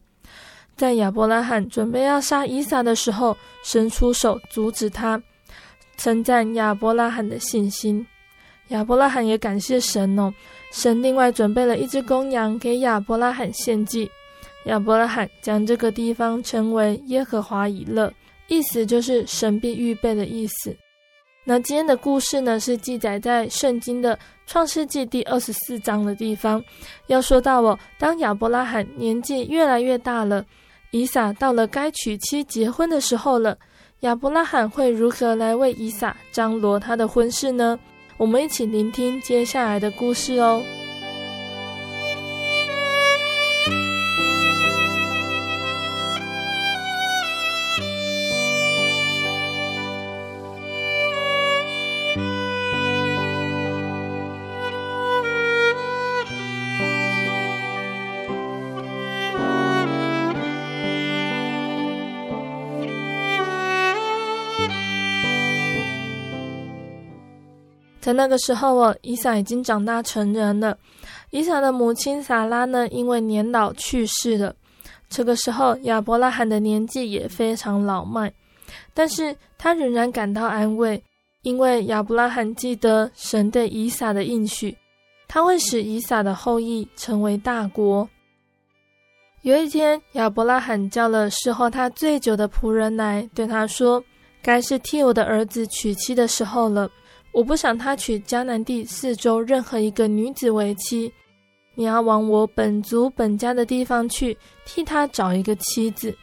[0.75, 5.21] 在亚伯拉罕准备要杀以撒的时候，神出手阻止他。
[5.95, 8.05] 称赞亚伯拉罕的信心，
[8.69, 10.33] 亚伯拉罕也感谢神哦。
[10.71, 14.09] 神另外准备了一只公羊给亚伯拉罕献祭，
[14.65, 18.11] 亚伯拉罕将这个地方称为耶和华以勒，
[18.47, 20.75] 意思就是神必预备的意思。
[21.45, 24.17] 那今天的故事呢，是记载在圣经的
[24.47, 26.61] 创世纪第二十四章的地方。
[27.07, 30.43] 要说到哦，当亚伯拉罕年纪越来越大了，
[30.93, 33.57] 以撒到了该娶妻结婚的时候了。
[34.01, 37.79] 亚伯拉罕会如何来为以撒张罗他的婚事呢？
[38.17, 40.61] 我们一起聆听接下来的故事哦。
[68.03, 70.77] 在那个时候哦，以撒已经长大成人了。
[71.29, 74.53] 以撒的母亲撒拉呢，因为年老去世了。
[75.07, 78.29] 这个时候，亚伯拉罕的年纪也非常老迈，
[78.93, 81.01] 但是他仍然感到安慰，
[81.43, 84.75] 因为亚伯拉罕记得神对以撒的应许，
[85.29, 88.09] 他会使以撒的后裔成为大国。
[89.43, 94.03] 有一天，亚伯拉罕叫了侍候他最久的仆人来，对他说
[94.43, 96.89] ：“该是替我的儿子娶妻的时候了。”
[97.33, 101.11] 我不想他娶迦南地四周任何一个女子为妻，
[101.73, 106.15] 你要往我本族本家的地方去，替他找一个妻子。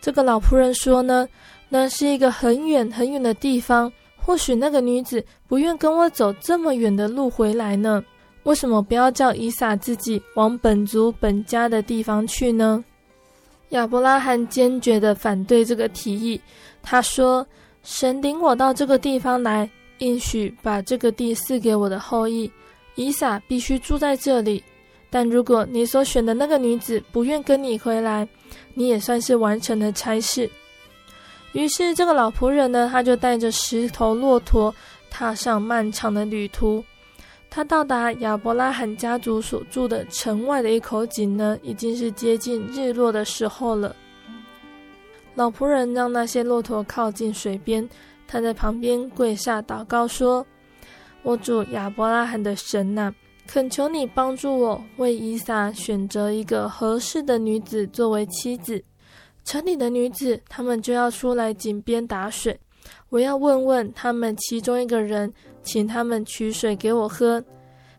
[0.00, 1.28] 这个老仆人说呢，
[1.68, 8.04] 那是一个很远很远的地方，或许那个女子不愿跟我走这么远的路回来呢。
[8.44, 12.84] 为什么不要叫伊撒自己往本族本家的地方去呢？
[13.70, 16.40] 亚伯拉罕坚决地反对这个提议，
[16.80, 17.44] 他说
[17.82, 19.68] ：“神领我到这个地方来。”
[19.98, 22.50] 应许把这个地赐给我的后裔，
[22.94, 24.62] 以撒必须住在这里。
[25.10, 28.26] 但如果你所选的那个女子不愿跟你回来，
[28.74, 30.50] 你也算是完成了差事。
[31.52, 34.74] 于是这个老仆人呢，他就带着十头骆驼，
[35.10, 36.84] 踏上漫长的旅途。
[37.48, 43.94] 他到达亚伯拉罕家族所住的城外的一口井呢，已经是接近日落的时候了。
[45.36, 47.88] 老仆人让那些骆驼靠近水边。
[48.34, 50.44] 他在旁边跪下祷告说
[51.22, 53.14] ：“我主亚伯拉罕的神呐，
[53.46, 58.82] 恳求你帮助我，为以撒选择一个合适的女子作为妻子。
[59.44, 62.58] 城里的女子，她们就要出来井边打水。
[63.08, 65.32] 我要问问他们其中一个人，
[65.62, 67.40] 请他们取水给我喝。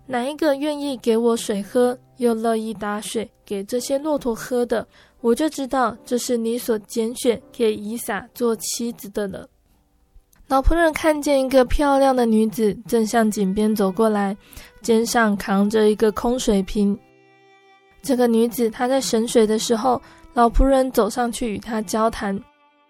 [0.05, 4.85] 哪一个愿意给我水喝，又乐意打水给这些骆驼喝的，
[5.21, 9.47] 我就知道这是你所拣选给以撒做妻子的了。”
[10.47, 14.37] 老仆人看见一个漂亮的女子正向井边走过来，
[14.81, 16.97] 肩上扛着一个空水瓶。
[18.03, 19.99] 这个女子她在省水的时候，
[20.33, 22.39] 老仆人走上去与她交谈。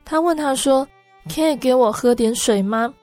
[0.03, 0.85] 他问她说
[1.33, 2.93] ：“可以给我喝点水吗？”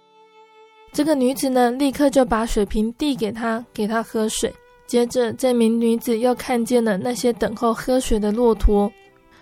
[0.92, 4.53] 这个女子呢，立刻就把水瓶递给他，给他喝水。
[4.86, 8.92] 接着，这名女子又看见了那些等候喝水的骆驼，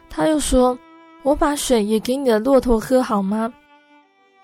[0.08, 0.78] 她又说
[1.24, 3.52] ：“我把水也给你的骆驼喝好吗？”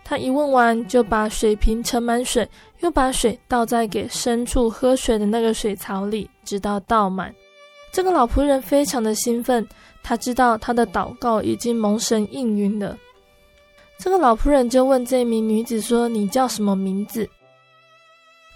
[0.09, 2.49] 他一问完，就把水瓶盛满水，
[2.79, 7.35] 又把水倒在给牲畜喝水的那个水槽里，直到倒满。
[7.91, 9.67] 这个老仆人非常的兴奋，
[10.05, 12.97] 他知道他的祷告已经蒙神应允了。
[13.99, 17.29] 这个老仆人就问这名女子说：“你叫什么名字？”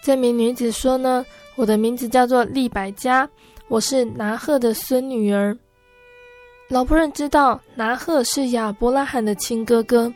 [0.00, 1.26] 这名女子说：“呢，
[1.56, 3.28] 我的名字叫做利百加，
[3.66, 5.58] 我是拿鹤的孙女儿。”
[6.70, 10.12] 老仆人知道拿鹤是亚伯拉罕的亲哥哥，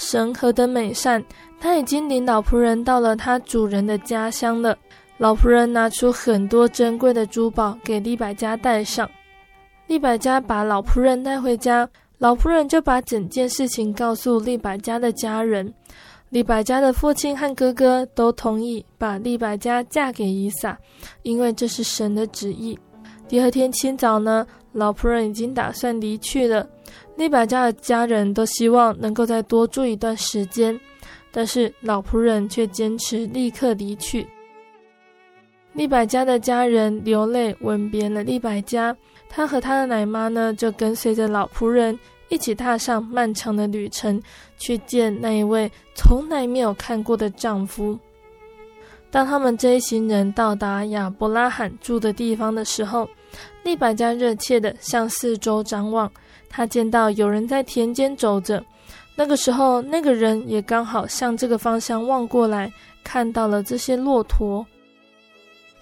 [0.00, 1.22] 神何等美善，
[1.60, 4.74] 他已经领老仆人到了他主人的家乡了。
[5.18, 9.08] 老仆人拿出很多珍贵的珠宝给利百家戴上。
[9.86, 11.86] 利百家把老仆人带回家，
[12.16, 15.70] 老仆人就把整件事情告诉利百家的家人。
[16.30, 20.78] 利百家的父亲和哥哥都同意把利百家嫁给伊撒，
[21.22, 22.78] 因为这是神的旨意。
[23.28, 26.66] 第二天清早呢，老仆人已经打算离去了。
[27.16, 30.78] 利百加的家人都希望能够再多住一段时间，
[31.30, 34.26] 但是老仆人却坚持立刻离去。
[35.72, 38.96] 利百加的家人流泪吻别了利百加。
[39.28, 41.96] 他和他的奶妈呢，就跟随着老仆人
[42.28, 44.20] 一起踏上漫长的旅程，
[44.58, 47.96] 去见那一位从来没有看过的丈夫。
[49.08, 53.08] 当他们这一行人到达亚伯拉罕住的地方的时候，
[53.62, 56.10] 利百加热切地向四周张望，
[56.48, 58.64] 他见到有人在田间走着。
[59.14, 62.72] 那个时候，那个人也刚好向这个方向望过来，
[63.04, 64.66] 看到了这些骆驼。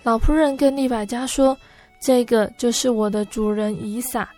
[0.02, 1.56] 老仆人跟利百加说。
[2.00, 4.28] 这个就是我的主人伊撒。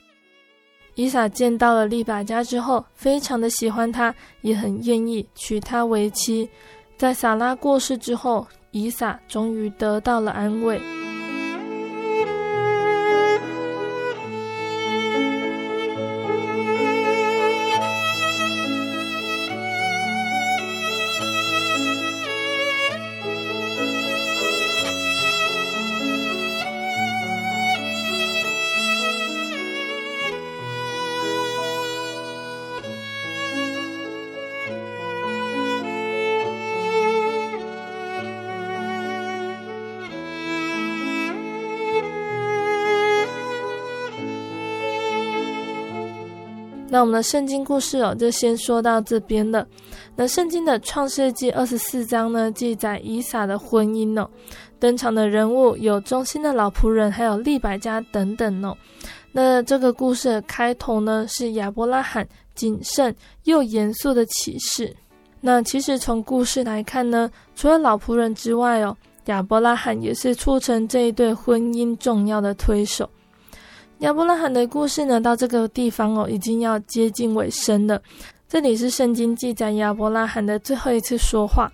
[0.95, 6.49] 伊撒见到了利百加之后，非常的喜欢她，也很愿意娶她为妻。
[6.97, 10.81] 在萨拉过世之后，伊撒终于得到了安慰。
[47.01, 49.67] 那我们的圣经故事哦，就先说到这边了。
[50.15, 54.29] 那圣经的创世纪二十四章呢，记载以撒的婚姻哦，
[54.79, 58.77] 登场的人物有忠心的老仆人，还有利百加等等哦。
[59.33, 64.95] 那这个故事的开头呢，是亚伯拉罕谨慎又严肃的启示。
[65.41, 68.95] 那其实从故事来看呢，除了老仆人之外哦，
[69.25, 73.09] 亚伯拉罕也是促成这一对婚姻重要的推手。
[74.01, 78.01] 亚伯拉罕的故事呢，到这个地方哦，已经要接近尾声了。
[78.49, 81.71] 这里是圣经记载亚伯拉罕的最后一次说话。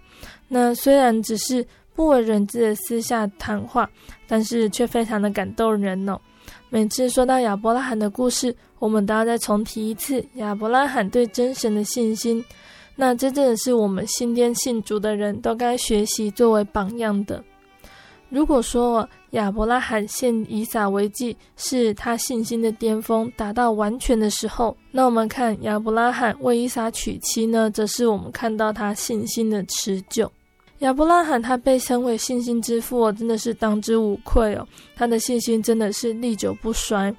[0.48, 1.64] 那虽然只是
[1.94, 3.88] 不为人知的私下谈话，
[4.26, 6.18] 但是却非常的感动人哦。
[6.68, 12.44] 每次说到亚伯拉罕的故事，我们都要再重提一次亚伯拉罕对真神的信心。
[12.96, 17.40] 那这真的是我们信天信主的人都该学习作为榜样的。
[18.28, 30.30] 如果说亚伯拉罕献以撒为祭是他信心的巅峰，达到完全的时候，那我们看亚伯拉罕为以撒娶妻呢，则是我们看到他信心的持久。
[30.78, 34.66] 亚伯拉罕他被称为信心之父，真的是当之无愧哦。
[34.94, 37.14] 他的信心真的是历久不衰，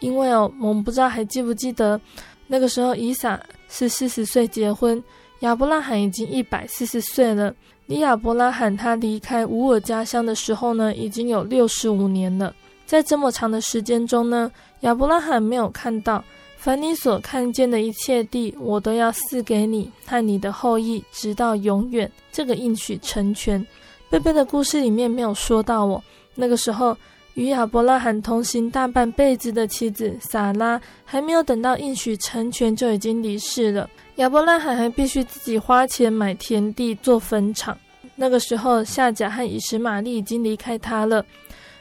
[0.00, 2.00] 因为哦，我们不知道还记不记得
[2.46, 3.38] 那个时候以撒
[3.68, 5.02] 是四十岁结婚，
[5.40, 7.54] 亚伯拉罕已经一百四十岁了。
[7.92, 12.54] 离亚伯拉罕他离开乌尔家乡的时候呢，已经有六十五年了。
[12.86, 16.24] 在这么长的时间中呢，亚伯拉罕没有看到，
[16.56, 22.10] 凡你所看见的一切地，我都要赐给你和你的后裔，直到永远。
[22.32, 23.62] 这个应许成全。
[24.08, 26.02] 贝贝的故事里面没有说到我
[26.34, 26.96] 那个时候
[27.34, 33.88] 与亚伯拉罕同行大半辈子的妻子撒拉，还没有等到应许成全就已经离世了。
[34.16, 37.76] 亚伯拉罕还必须自己花钱买田地做坟场。
[38.14, 41.24] 那个时候，夏甲和以实玛利已经离开他了，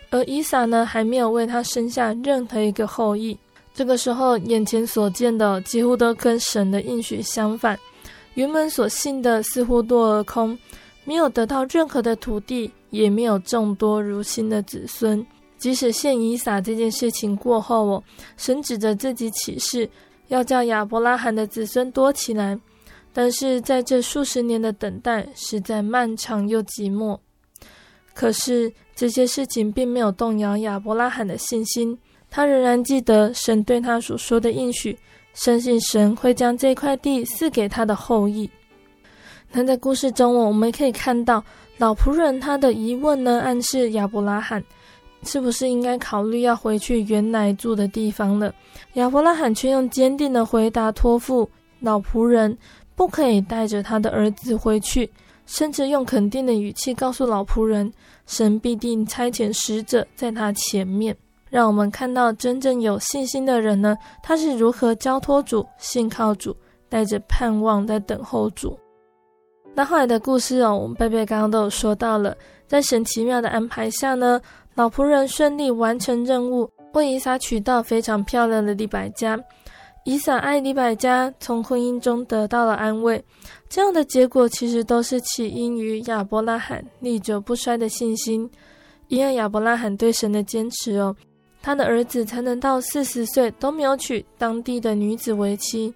[0.10, 3.38] 而以撒呢，还没有为他生下任何一个后裔。
[3.74, 7.78] 这个时候，眼前所见的几乎都跟神的应许相反，
[8.36, 10.58] 原本所信的似乎多而空，
[11.04, 15.26] 没有得到任何的土地，也没有众多如新的子孙。
[15.62, 18.04] 即使献以撒这件事情过后哦，
[18.36, 19.88] 神指着自己起誓。
[20.28, 22.58] 要叫亚伯拉罕的子孙多起来，
[23.12, 27.20] 但是在这数十年的等待实在漫长又寂寞。
[28.14, 31.98] 可是这些事情并没有动摇亚伯拉罕的信心，
[32.30, 34.98] 他仍然记得神对他所说的应许，
[35.34, 38.50] 相信神会将这块地赐给他的后裔。
[39.52, 41.44] 那在故事中，我们可以看到
[41.78, 44.64] 老仆人他的疑问呢，暗示亚伯拉罕。
[45.24, 48.54] 是不是应该考虑要回去原来住的地方了？
[48.94, 51.50] 亚伯拉罕却用坚定的回答托付
[51.80, 52.58] 老仆人，
[52.96, 55.10] 不可以带着他的儿子回去，
[55.46, 57.92] 甚至用肯定的语气告诉老仆人，
[58.26, 61.16] 神必定差遣使者在他前面。
[61.50, 66.56] 让我们看到真正有信心的人呢，他是如何交托主、信靠主，
[66.88, 68.78] 带着盼望在等候主。
[69.74, 72.36] 那后来的故事哦，我们贝贝刚刚都有说到了，
[72.68, 74.40] 在神奇妙的安排下呢，
[74.76, 79.40] 老仆人顺利完成任务，为以撒娶到非常漂亮的利百加。
[80.04, 83.24] 以撒爱利百加，从婚姻中得到了安慰。
[83.70, 88.50] 这样的结果其实都是起因于亚伯拉罕历久不衰的信心。
[89.10, 91.14] 因为亚伯拉罕对神的坚持哦，
[91.62, 95.94] 他的儿子才能到四十岁都没有娶当地的女子为妻。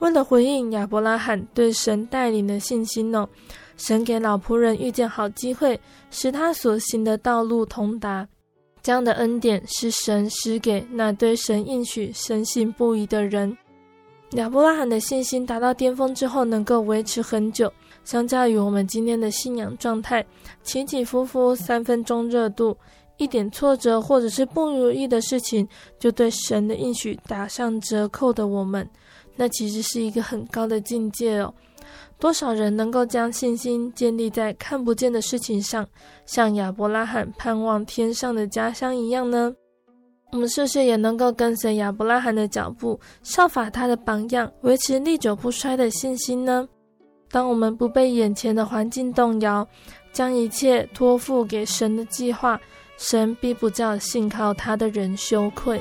[0.00, 3.26] 为了回应亚伯拉罕对神带领的信心哦，
[3.80, 8.28] 神给老仆人遇见好机会，使他所行的道路通达。
[8.82, 13.56] 这样的恩典是神施给那对神应许深信不疑的人。
[14.32, 17.72] 亚伯拉罕的信心达到巅峰之后，能够维持很久。
[18.04, 20.24] 相较于我们今天的信仰状态，
[20.62, 22.76] 起起伏伏、三分钟热度，
[23.16, 25.66] 一点挫折或者是不如意的事情，
[25.98, 28.86] 就对神的应许打上折扣的我们，
[29.36, 31.52] 那其实是一个很高的境界哦。
[32.20, 35.84] 多少人能够将信心建立在看不见的事情上，
[36.26, 39.52] 像亚伯拉罕盼望天上的家乡一样呢？
[40.30, 46.68] 我们是不是也能够跟随亚伯拉罕的脚步，效法他的榜样，维持历久不衰的信心呢？
[47.30, 49.66] 当我们不被眼前的环境动摇，
[50.12, 52.60] 将一切托付给神的计划，
[52.98, 55.80] 神必不叫信靠他的人羞愧。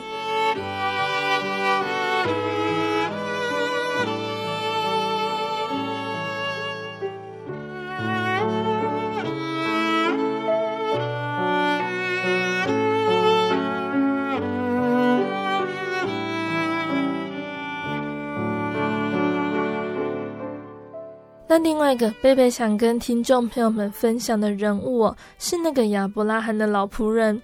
[21.59, 27.39] 另外一个贝贝想跟听众朋友们分享的人物哦，是那个亚伯拉罕的老仆人。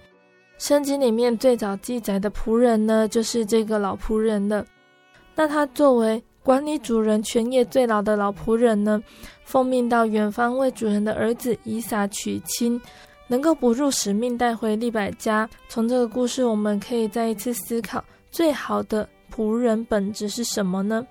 [0.58, 4.64] 圣经里面最早记载的仆人呢，就是这个老仆人了。
[5.34, 9.02] 那他作为管理主人全业最老的老仆人呢，
[9.44, 12.80] 奉命到远方为主人的儿子以撒娶亲，
[13.28, 15.48] 能够不辱使命带回利百加。
[15.68, 21.06] 从这个故事，我们可以再一次思考，最好的仆人本质是什么呢？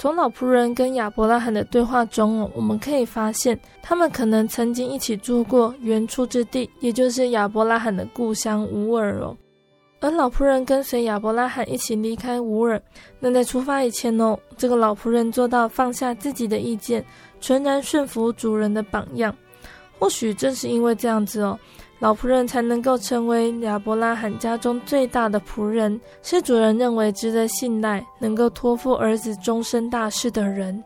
[0.00, 9.36] 从老仆人跟亚伯拉罕的对话中，我们可以发现，他们可能曾经一起住过原初之地，也就是亚伯拉罕的故乡乌尔哦。
[10.00, 12.80] 而老仆人跟随亚伯拉罕一起离开乌尔，
[13.18, 17.04] 那在出发以前哦，这个老仆人做到放下自己的意见，
[17.38, 19.36] 全然顺服主人的榜样。
[19.98, 21.58] 或许正是因为这样子哦。
[22.00, 30.82] 老仆人才能够成为亚伯拉罕家中最大的仆人，是主人认为值得信赖、能够托付儿子终身大事的人。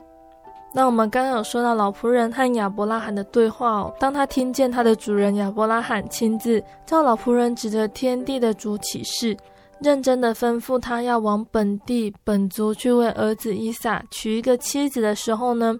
[0.72, 9.36] 那我们刚刚有说到老仆人和亚伯拉罕的对话哦，当他听见他的主人亚伯拉罕亲自叫老仆人指着天地的主起誓，
[9.80, 15.78] 认真的吩咐他要往本地本族去为儿子以撒娶一个妻子的时候呢，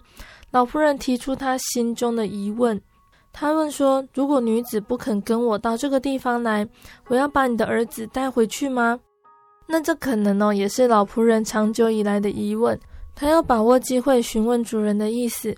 [0.51, 2.81] 老仆人提出他心中的疑问。
[3.37, 6.65] 他问说：“如果女子不肯跟我到这个地方来，
[7.09, 8.97] 我要把你的儿子带回去吗？”
[9.67, 12.79] 那这可能哦，也是老仆人长久以来的疑问。
[13.13, 15.53] 他要把握机会询问主人的意思。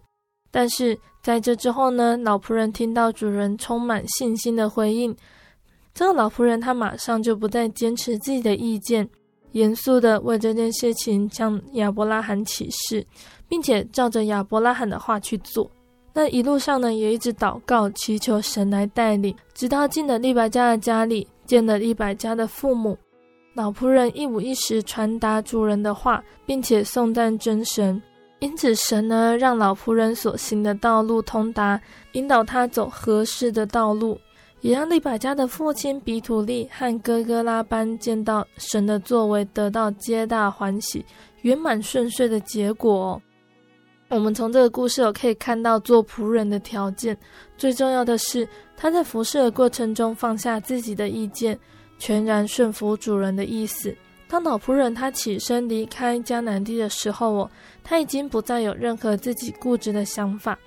[0.49, 5.15] 但是在这之后呢，老仆人听到主人充满信心的回应，
[5.93, 9.07] 这个老仆人他马上就不再坚持自己的意见，
[9.51, 13.05] 严肃的为这件事情向亚伯拉罕起誓，
[13.47, 15.69] 并且照着亚伯拉罕的话去做。
[16.19, 22.97] 那一路上呢，也一直祷告，祈求神来带领，直到进了利百加的家里，见了利百加的父母。
[23.53, 28.01] 老仆人一五一十传达主人的话，并且送赞真神。
[28.39, 31.79] 因此，神呢，让老仆人所行的道路通达，
[32.13, 34.17] 引导他走合适的道路，
[34.61, 41.05] 也让利百加的父亲比土利和哥哥拉班见到神的作为，得到皆大欢喜、
[41.43, 43.21] 圆满顺遂的结果。
[44.09, 47.17] 我们从这个故事有可以看到做仆人的条件，
[47.57, 48.47] 最重要的是
[48.77, 51.59] 他在服侍的过程中放下自己的意见，
[51.99, 53.93] 全然顺服主人的意思。
[54.29, 57.51] 当老仆人他起身离开迦南地的时候，哦，
[57.83, 60.57] 他已经不再有任何自己固执的想法，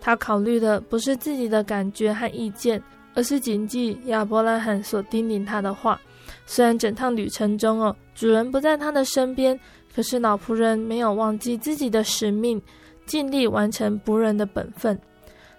[0.00, 2.82] 他考虑的不是自己的感觉和意见，
[3.14, 6.00] 而是谨记亚伯拉罕所叮咛他的话。
[6.46, 9.58] 虽然整趟旅程中哦，主人不在他的身边，
[9.94, 12.60] 可是老仆人没有忘记自己的使命。
[13.08, 14.96] 尽力完成仆人的本分，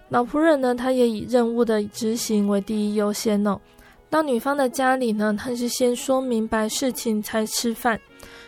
[0.08, 3.60] 老仆人呢，他也以任务的执行为第一优先哦。
[4.08, 8.00] 到女方的家里呢，他是先说明白事情才吃饭，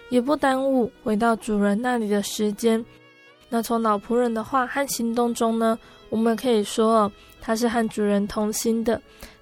[0.09, 2.82] 也不耽误回到主人那里的时间。
[3.48, 5.78] 那从老仆人的话和行动中呢，
[6.09, 9.00] 我们可以说哦，他是和主人同心的，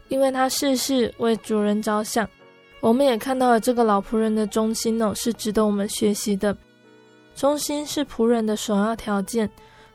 [0.08, 2.28] 因为他事事为主人着想。
[2.80, 6.56] 我们也看到了这个老仆人的忠心哦，是值得我们学习的。
[7.34, 9.48] 忠心是仆人的首要条件。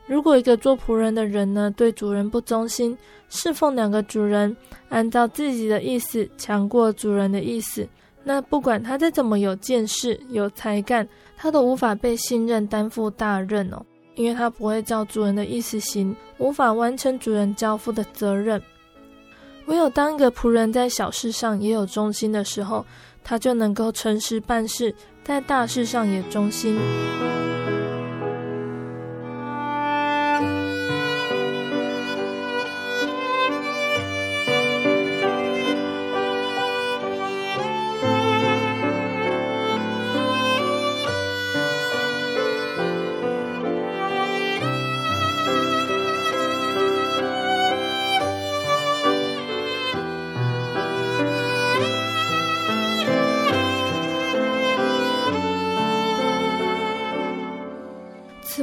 [0.06, 2.96] 如果一个做仆人的人呢，对主人不忠心，
[3.28, 4.56] 侍奉两个主人，
[4.88, 7.88] 按照自己的意思强过主人的意思，
[8.22, 13.84] 那不管他再怎么有见识、有才干，他都无法被信任担负大任哦。
[14.14, 18.62] 因为他不会照主人的意思行，无法完成主人交付的责任。
[19.66, 22.86] 唯有当一个仆人在小事上也有忠心的时候，
[23.22, 24.94] 他就能够诚实办事，
[25.26, 26.78] 在大事上也忠心。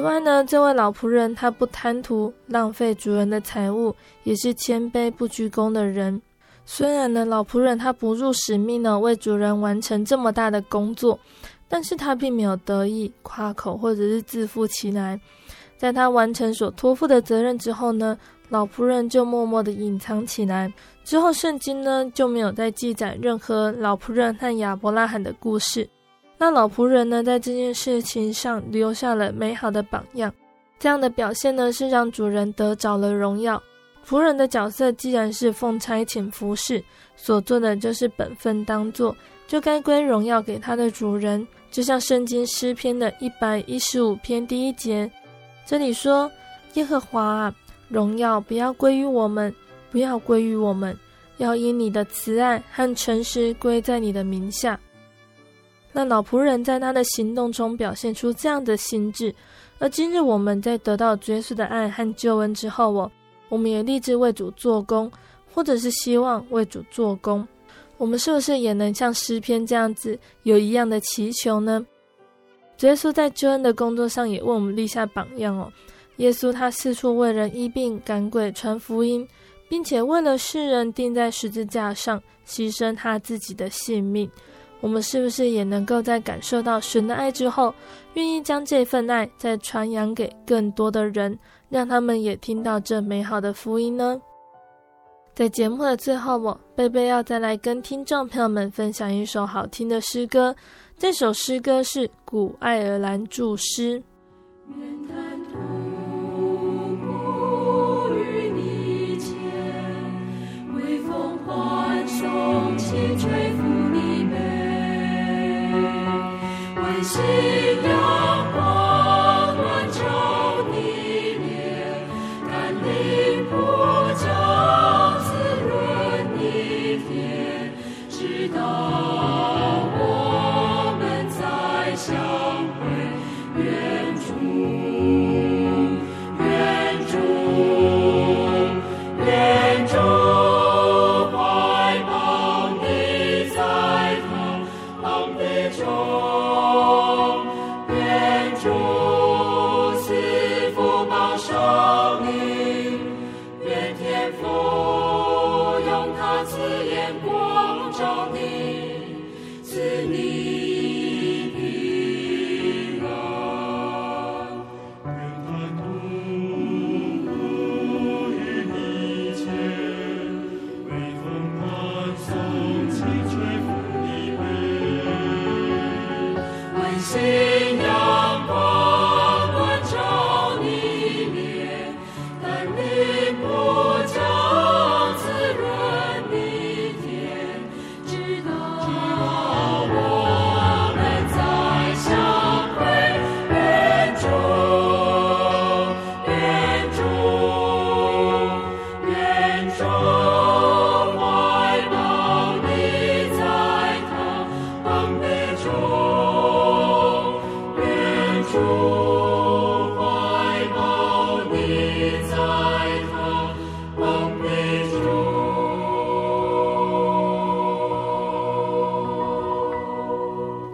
[0.03, 6.21] 外呢，这位老仆人他不贪图浪费主人的财物，也是谦卑不居功的人。
[6.65, 11.19] 虽然呢，老仆人他不辱使命呢，为主人完成这么大的工作，
[11.67, 15.19] 但是他并没有得意夸口或者是自负起来。
[15.77, 18.17] 在他完成所托付的责任之后呢，
[18.49, 20.73] 老仆人就默默的隐藏起来。
[21.03, 25.89] 之后圣经呢就没有再记载任何老仆人和亚伯拉罕的故事。
[26.43, 30.29] 那老仆人呢，在这件事情上留下了美好的榜样。
[30.77, 33.63] 这样的表现呢，是让主人得着了荣耀。
[34.05, 36.83] 仆人的角色既然是奉差遣服侍，
[37.15, 39.15] 所做的就是本分当做，
[39.47, 41.47] 就该归荣耀给他的主人。
[41.71, 45.09] 就像圣经诗篇的一百一十五篇第一节，
[45.65, 46.29] 这里说
[46.75, 47.55] ：“耶和华啊，
[47.87, 49.55] 荣耀不要归于我们，
[49.89, 50.93] 不要归于我们，
[51.37, 54.77] 要因你的慈爱和诚实归在你的名下。”
[55.93, 59.33] 那老仆人在他的行动中表现出这样的心志，
[59.77, 63.11] 而今日我们在得到耶稣的爱和救恩之后，哦，
[63.47, 65.11] 我们也立志为主做工，
[65.53, 67.47] 或者是希望为主做工，
[67.97, 71.85] 我们是不是也能像诗篇这样子有一样的祈求呢？
[72.79, 75.71] 耶稣在救恩的工作上也为我们立下榜样哦。
[76.17, 79.25] 耶稣他四处为人医病赶鬼传福音，
[79.69, 84.29] 并且为了世人钉在十字架上牺牲他自己的性命。
[84.83, 87.73] 我们是不是也能够在感受到神的爱之后，
[88.15, 94.21] 愿意将这份爱再传扬给更多的人，让他们也听到这美好的福音呢？
[95.33, 100.53] 在节目的最后，我贝贝要再来跟听众朋友们分享一首好听的诗歌。
[100.97, 104.03] 这首诗歌是古爱尔兰祝诗。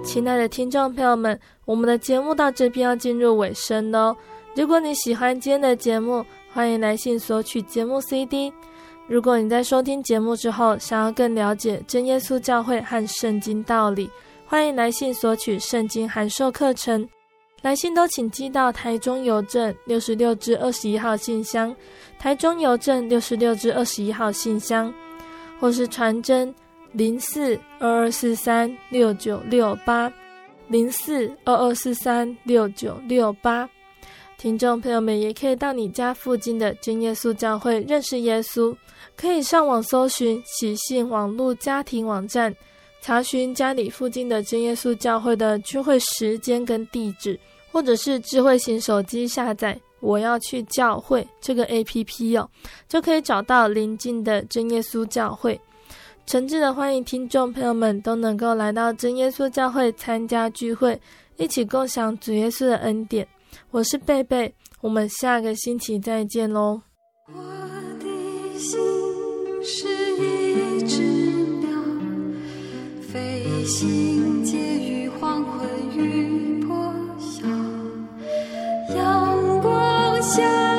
[0.03, 4.15] 亲爱的听众朋友们，我们的节目到这边要进入尾声喽。
[4.55, 8.51] 如果你喜欢今天的节目，欢迎来信索取节目 CD。
[9.07, 14.09] 如果你在收听节目之后，想要更了解真耶稣教会和圣经道理，
[14.49, 17.07] 欢迎来信索取圣经函授课程。
[17.61, 21.75] 来信都请寄到台中邮政六十六至二十一号信箱，
[22.17, 24.91] 台中邮政六十六至二十一号信箱，
[25.59, 26.51] 或是传真
[26.93, 30.11] 零四二二四三六九六八
[30.67, 33.69] 零四二二四三六九六八。
[34.39, 38.75] 听众朋友们也可以到你家附近的真耶稣教会认识耶稣。
[39.15, 42.51] 可以上网搜寻喜信网络家庭网站，
[43.01, 47.39] 查询家里附近的真耶稣教会的聚会时间跟地址，
[47.71, 52.49] 或者是智慧型手机下载“我要去教会”这个 APP 哦，
[52.87, 55.59] 就可以找到邻近的真耶稣教会。
[56.25, 60.99] 诚挚的欢迎听众朋友们都能够来到真耶稣教会参加聚会，
[61.37, 63.27] 一起共享主耶稣的恩典。
[63.71, 66.81] 我是贝贝，我们下个星期再见喽。
[67.27, 67.33] 我
[67.99, 68.77] 的心
[69.63, 69.98] 是
[73.69, 77.45] 飞行介于黄昏与破晓，
[78.95, 80.78] 阳光下。